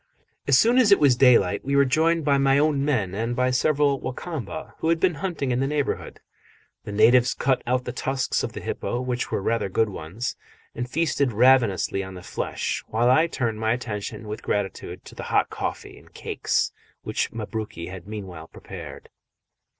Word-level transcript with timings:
As 0.47 0.57
soon 0.57 0.79
as 0.79 0.91
it 0.91 0.97
was 0.99 1.15
daylight 1.15 1.63
we 1.63 1.75
were 1.75 1.85
joined 1.85 2.25
by 2.25 2.39
my 2.39 2.57
own 2.57 2.83
men 2.83 3.13
and 3.13 3.35
by 3.35 3.51
several 3.51 3.99
Wa 3.99 4.13
Kamba, 4.13 4.73
who 4.79 4.89
had 4.89 4.99
been 4.99 5.13
hunting 5.13 5.51
in 5.51 5.59
the 5.59 5.67
neighbourhood. 5.67 6.21
The 6.85 6.91
natives 6.91 7.35
cut 7.35 7.61
out 7.67 7.85
the 7.85 7.91
tusks 7.91 8.41
of 8.41 8.53
the 8.53 8.61
hippo, 8.61 8.99
which 8.99 9.29
were 9.29 9.43
rather 9.43 9.69
good 9.69 9.89
ones, 9.89 10.35
and 10.73 10.89
feasted 10.89 11.31
ravenously 11.33 12.01
on 12.03 12.15
the 12.15 12.23
flesh, 12.23 12.83
while 12.87 13.11
I 13.11 13.27
turned 13.27 13.59
my 13.59 13.73
attention 13.73 14.27
with 14.27 14.41
gratitude 14.41 15.05
to 15.05 15.13
the 15.13 15.21
hot 15.29 15.51
coffee 15.51 15.99
and 15.99 16.11
cakes 16.11 16.71
which 17.03 17.31
Mabruki 17.31 17.85
had 17.89 18.07
meanwhile 18.07 18.47
prepared. 18.47 19.07